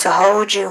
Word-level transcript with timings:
to 0.00 0.10
hold 0.10 0.54
you? 0.54 0.70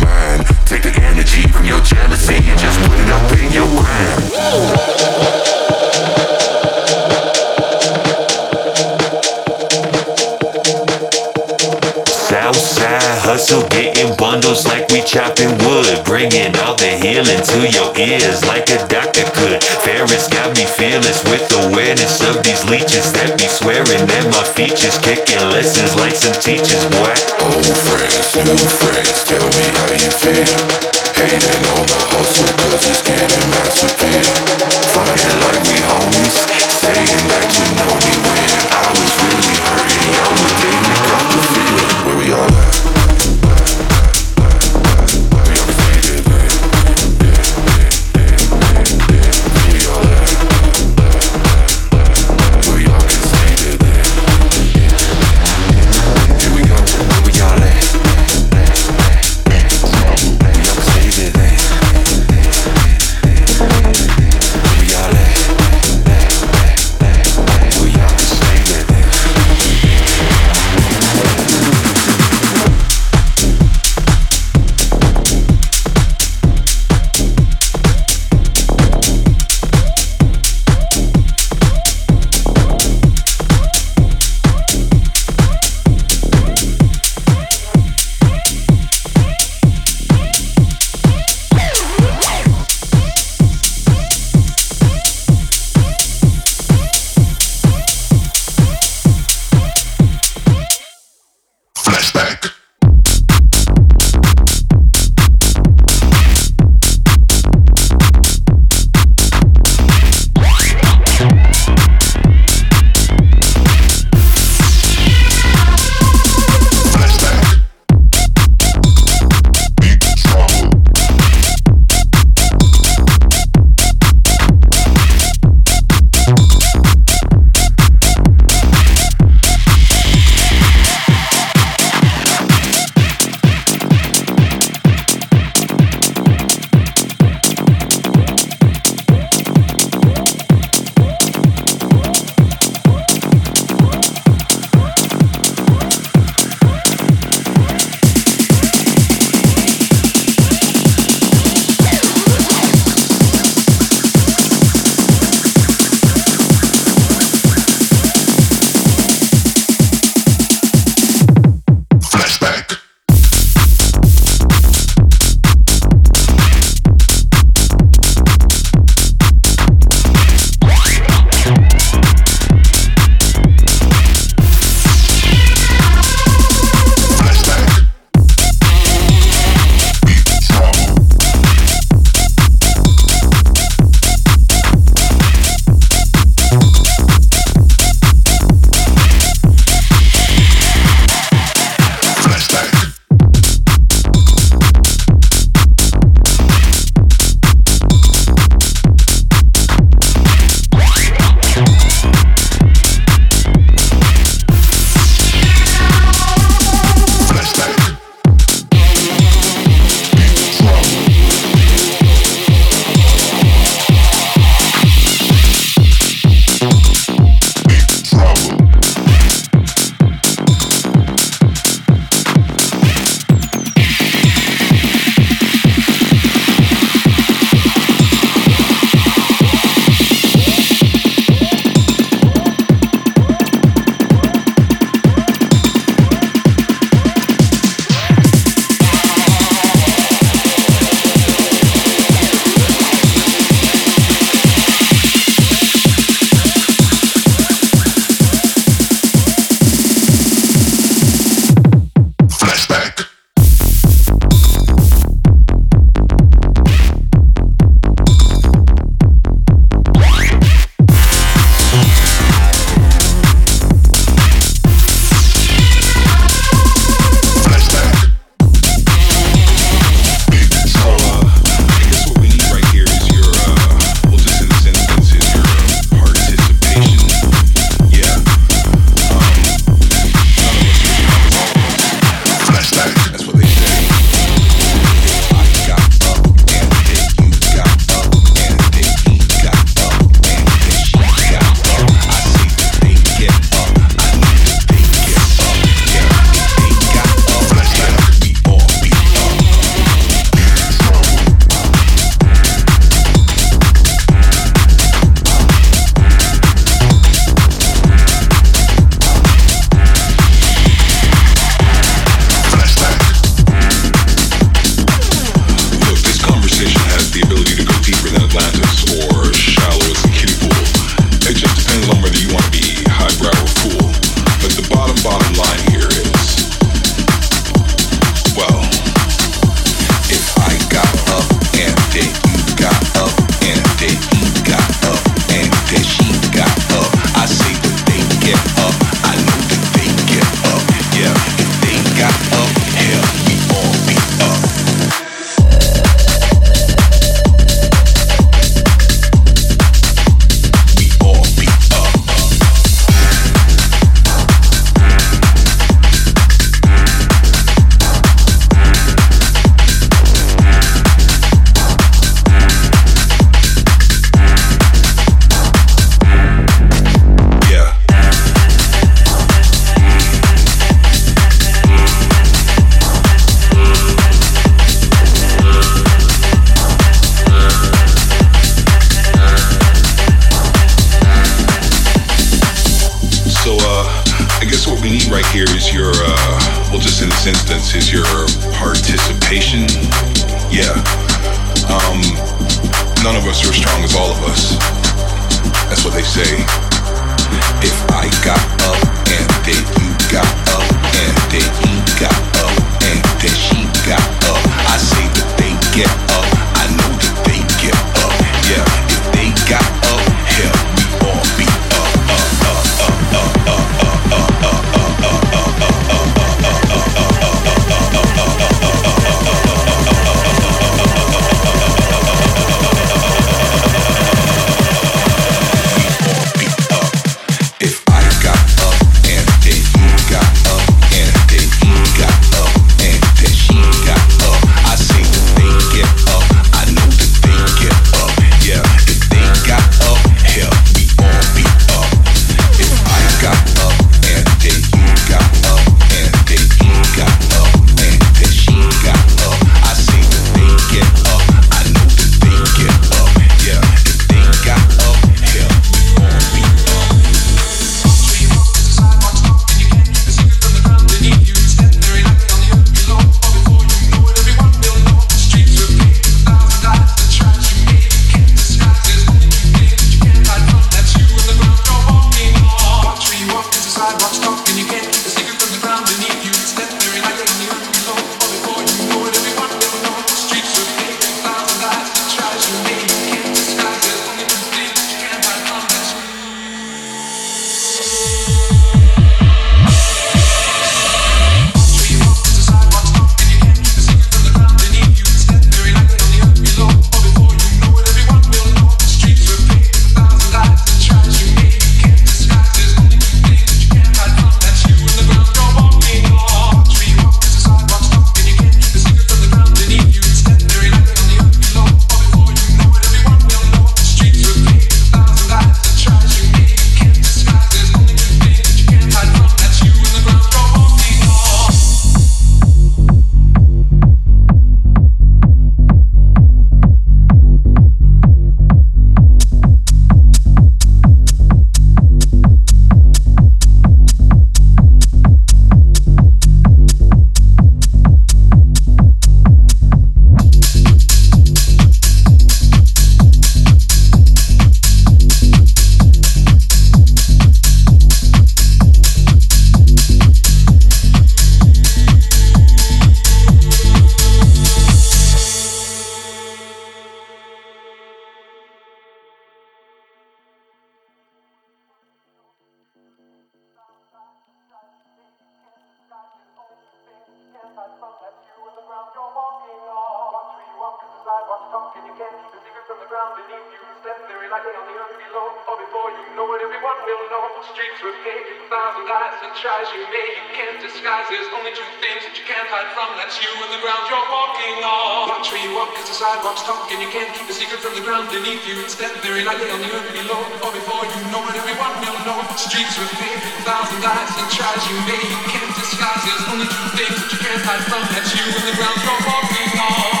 and 571.11 571.83
you 571.83 571.95
can't 571.99 572.15
keep 572.23 572.31
a 572.31 572.39
secret 572.39 572.63
from 572.71 572.79
the 572.79 572.87
ground 572.87 573.19
beneath 573.19 573.51
you. 573.51 573.59
Step 573.83 573.99
very 574.07 574.31
lightly 574.31 574.55
on 574.55 574.63
the 574.63 574.75
earth 574.79 574.95
below, 574.95 575.27
or 575.43 575.59
before 575.59 575.91
you 575.91 576.07
know 576.15 576.23
it, 576.37 576.39
everyone 576.39 576.79
will 576.87 577.03
know. 577.11 577.25
Streets 577.51 577.83
with 577.83 577.99
paved 577.99 578.31
with 578.31 578.47
thousand 578.47 578.87
lies 578.87 579.19
and 579.27 579.35
tries 579.35 579.67
you 579.75 579.83
may, 579.91 580.07
you 580.07 580.25
can't 580.31 580.55
disguise. 580.63 581.03
There's 581.11 581.27
only 581.35 581.51
two 581.51 581.67
things 581.83 582.07
that 582.07 582.15
you 582.15 582.23
can't 582.23 582.47
hide 582.47 582.71
from. 582.71 582.95
That's 582.95 583.19
you 583.19 583.27
and 583.27 583.51
the 583.51 583.59
ground 583.59 583.91
you're 583.91 584.07
walking 584.07 584.63
on. 584.63 585.11
Watch 585.11 585.35
where 585.35 585.43
you 585.43 585.51
walk, 585.51 585.75
cause 585.75 585.91
the 585.91 585.97
sidewalks 585.99 586.47
talk, 586.47 586.71
and 586.71 586.79
you 586.79 586.87
can't 586.95 587.11
keep 587.11 587.27
a 587.27 587.35
secret 587.35 587.59
from 587.59 587.75
the 587.75 587.83
ground 587.83 588.07
beneath 588.07 588.47
you. 588.47 588.63
Step 588.71 588.95
very 589.03 589.27
lightly 589.27 589.51
on 589.51 589.59
the 589.59 589.67
earth 589.67 589.91
below, 589.91 590.21
or 590.47 590.51
before 590.55 590.87
you 590.87 591.01
know 591.11 591.27
it, 591.27 591.35
everyone 591.35 591.75
will 591.83 591.99
know. 592.07 592.23
Streets 592.39 592.79
with 592.79 592.93
paved 593.03 593.19
with 593.19 593.43
thousand 593.43 593.83
lies 593.83 594.15
and 594.15 594.31
tries 594.31 594.63
you 594.71 594.79
may, 594.87 595.01
you 595.03 595.21
can't 595.27 595.51
disguise. 595.59 596.07
There's 596.07 596.25
only 596.31 596.47
two 596.47 596.67
things 596.79 596.95
that 596.95 597.09
you 597.11 597.19
can't 597.19 597.43
hide 597.43 597.65
from. 597.67 597.83
That's 597.99 598.15
you 598.15 598.23
and 598.23 598.45
the 598.47 598.55
ground 598.55 598.79
you're 598.79 599.03
walking 599.11 599.51
on. 599.59 600.00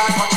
Watch 0.00 0.29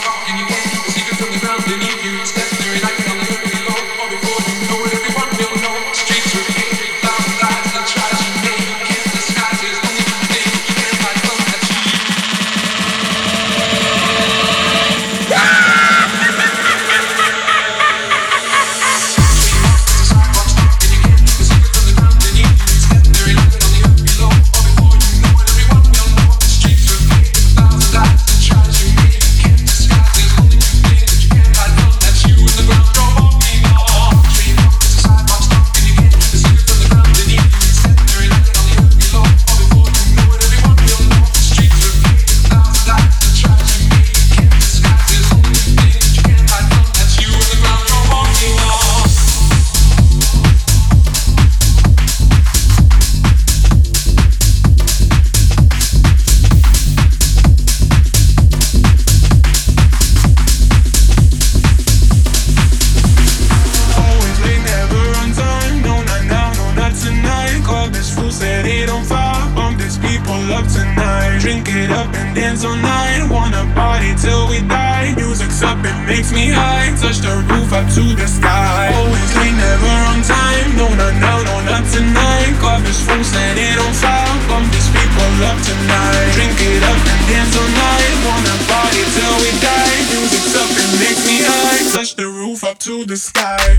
Touch 91.93 92.15
the 92.15 92.25
roof 92.25 92.63
up 92.63 92.79
to 92.79 93.05
the 93.05 93.15
sky. 93.15 93.77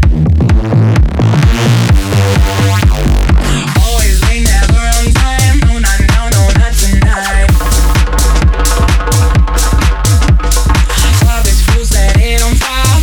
Always 3.82 4.22
never 4.44 4.78
on 4.78 5.12
time. 5.14 5.58
No, 5.66 5.80
not 5.80 5.98
now, 6.06 6.28
no, 6.30 6.46
not 6.60 6.72
tonight. 6.78 7.50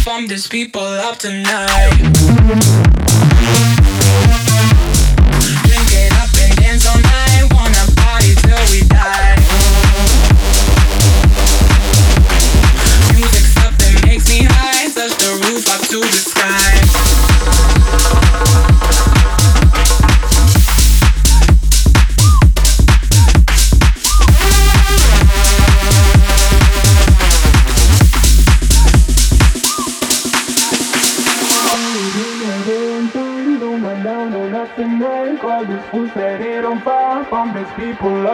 Bump 0.05 0.29
these 0.29 0.47
people 0.47 0.81
up 0.81 1.17
tonight. 1.17 1.91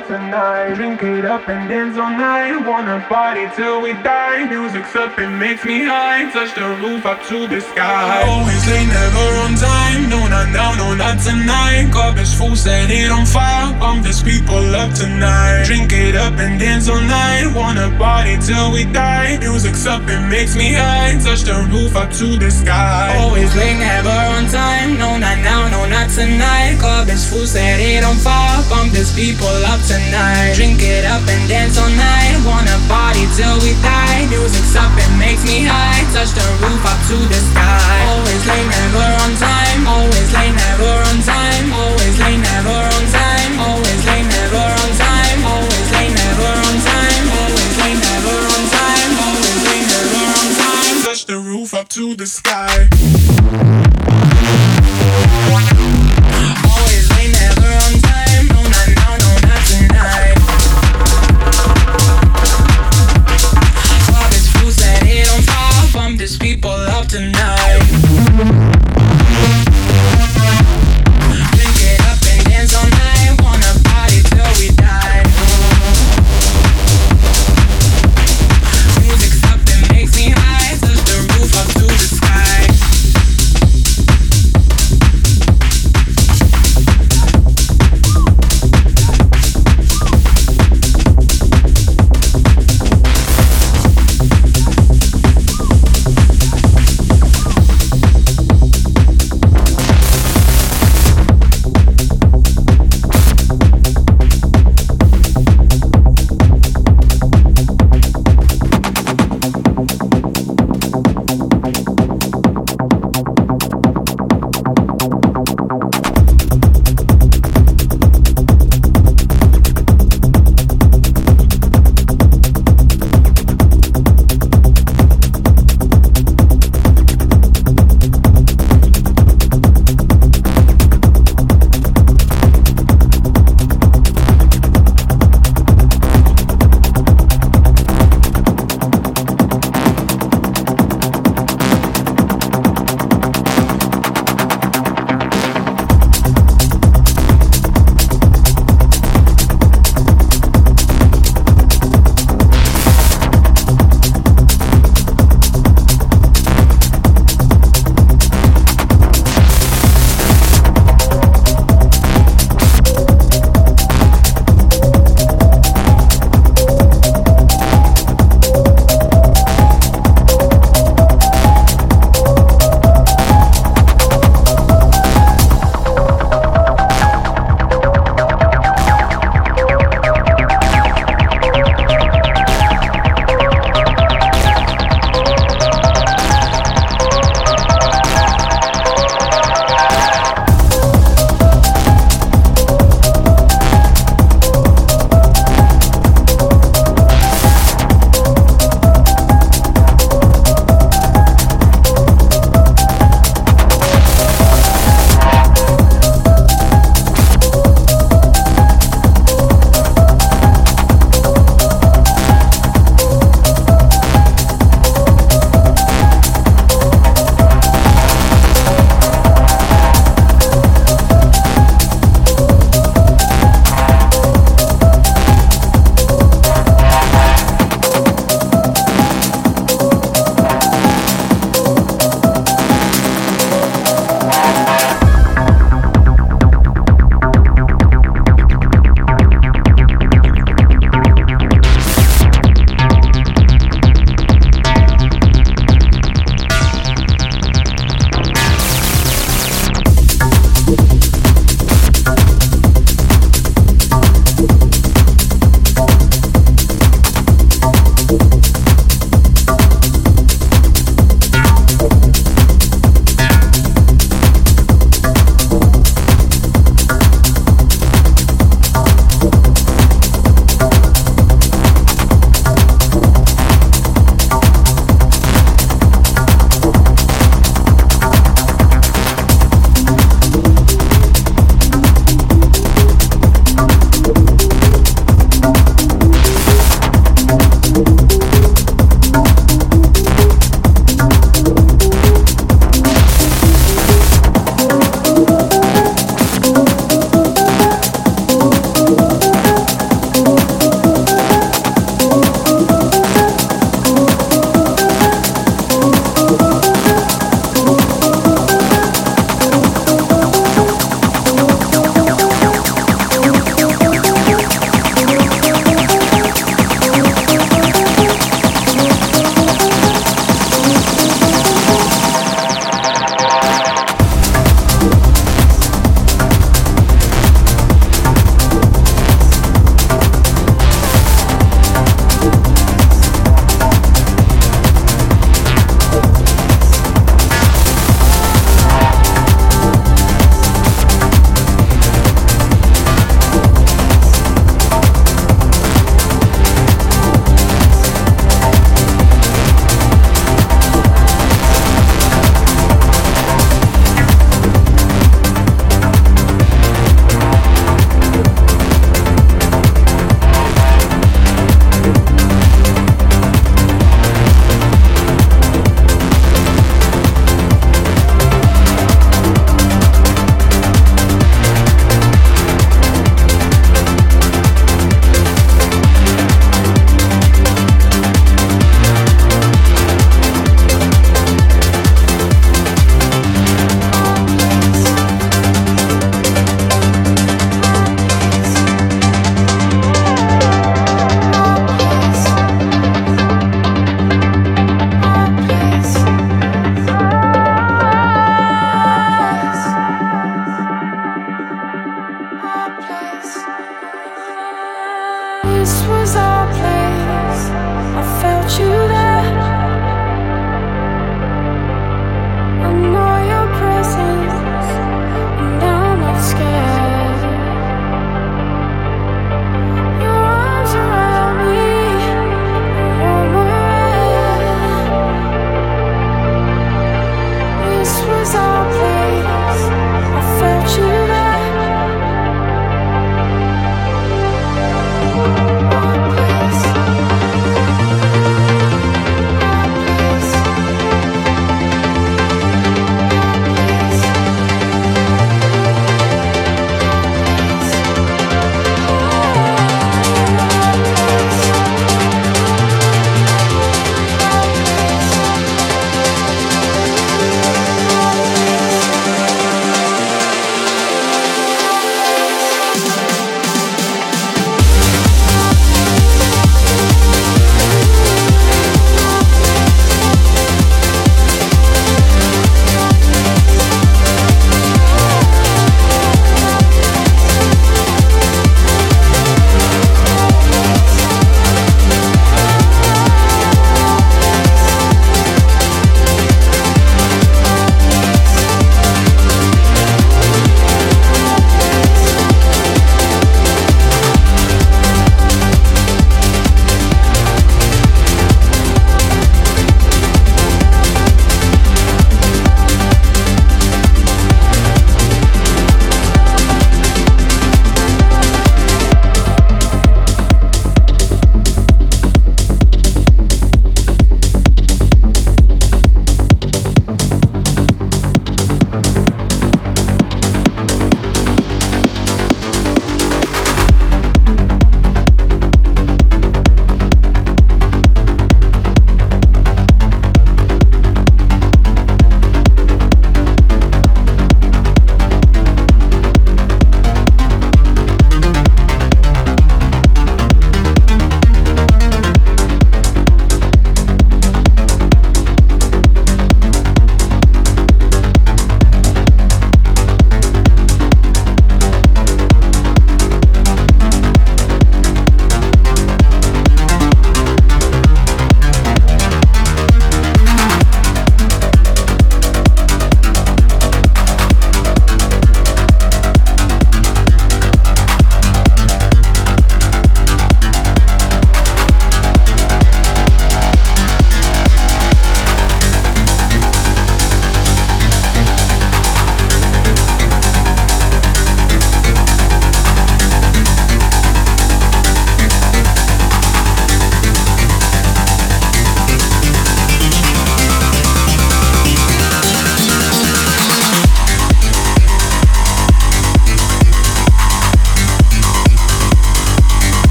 Up 0.00 0.06
tonight. 0.06 0.74
Drink 0.74 1.02
it 1.02 1.24
up 1.24 1.48
and 1.48 1.68
dance 1.68 1.96
all 1.98 2.10
night. 2.10 2.56
Wanna 2.66 3.04
party 3.08 3.48
till 3.56 3.80
we 3.82 3.92
die. 3.92 4.44
Music's 4.44 4.94
up, 4.96 5.18
it 5.18 5.28
makes 5.28 5.64
me 5.64 5.84
high. 5.84 6.30
Touch 6.32 6.54
the 6.54 6.66
roof 6.82 7.04
up 7.06 7.22
to 7.28 7.46
the 7.46 7.60
sky. 7.60 8.22
Always 8.26 8.66
late, 8.68 8.86
never 8.86 9.26
on 9.44 9.54
time. 9.56 10.08
No, 10.08 10.20
not 10.28 10.48
now, 10.50 10.74
no, 10.76 10.94
not 10.94 11.18
tonight. 11.20 11.88
Is 12.20 12.34
full, 12.34 12.56
set 12.56 12.90
it 12.90 13.10
on 13.10 13.24
fire. 13.24 13.72
Bump 13.78 14.04
these 14.04 14.22
people 14.22 14.74
up 14.74 14.92
tonight. 14.92 15.64
Drink 15.64 15.92
it 15.92 16.16
up 16.16 16.38
and 16.38 16.58
dance 16.58 16.88
all 16.88 17.00
night. 17.00 17.46
Wanna 17.54 17.88
party 17.98 18.36
till 18.38 18.72
we 18.72 18.84
die. 18.84 19.38
Music's 19.38 19.86
up, 19.86 20.02
it 20.08 20.20
makes 20.28 20.56
me 20.56 20.74
high. 20.74 21.16
Touch 21.24 21.42
the 21.42 21.56
roof 21.72 21.96
up 21.96 22.10
to 22.20 22.36
the 22.36 22.50
sky. 22.50 23.16
Always 23.18 23.54
late, 23.56 23.78
never 23.78 24.18
on 24.36 24.46
time. 24.48 24.98
No, 24.98 25.16
not 25.16 25.38
now, 25.38 25.68
no, 25.68 25.86
not 25.88 26.10
tonight. 26.10 26.78
Is 27.08 27.28
full, 27.28 27.46
set 27.46 27.80
it 27.80 28.04
on 28.04 28.16
fire. 28.16 28.62
Bump 28.68 28.92
these 28.92 29.12
people 29.14 29.48
up 29.72 29.80
tonight. 29.90 30.54
Drink 30.54 30.78
it 30.82 31.04
up 31.04 31.26
and 31.26 31.42
dance 31.50 31.74
all 31.74 31.90
night. 31.90 32.38
Wanna 32.46 32.78
party 32.86 33.26
till 33.34 33.58
we 33.58 33.74
die. 33.82 34.30
Music's 34.30 34.74
up, 34.78 34.94
it 34.94 35.10
makes 35.18 35.42
me 35.42 35.66
high. 35.66 36.06
Touch 36.14 36.30
the 36.30 36.46
roof 36.62 36.82
up 36.86 37.00
to 37.10 37.16
the 37.18 37.40
sky. 37.50 37.98
Always 38.06 38.42
late, 38.46 38.68
never 38.70 39.06
on 39.26 39.32
time. 39.34 39.80
Always 39.90 40.30
late, 40.30 40.54
never 40.54 40.94
on 41.10 41.18
time. 41.26 41.66
Always 41.74 42.16
late, 42.22 42.38
never 42.38 42.78
on 42.94 43.04
time. 43.10 43.52
Always 43.58 44.02
late, 44.06 44.28
never 44.30 44.62
on 44.62 44.90
time. 44.94 45.40
Always 45.50 45.88
late, 45.98 46.14
never 46.14 46.54
on 46.54 46.76
time. 46.86 47.26
Always 47.42 47.74
late, 47.82 47.98
never 47.98 48.38
on 48.54 48.62
time. 48.70 49.10
Always 49.26 49.60
late, 49.66 49.86
never 49.90 50.22
on 50.38 50.48
time. 50.62 50.96
Touch 51.02 51.26
the 51.26 51.38
roof 51.38 51.74
up 51.74 51.88
to 51.90 52.14
the 52.14 52.26
sky. 52.26 52.88